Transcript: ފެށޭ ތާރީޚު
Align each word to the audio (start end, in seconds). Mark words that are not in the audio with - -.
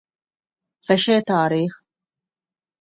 ފެށޭ 0.85 1.15
ތާރީޚު 1.27 1.75